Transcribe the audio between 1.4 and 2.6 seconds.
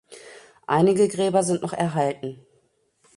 sind noch erhalten.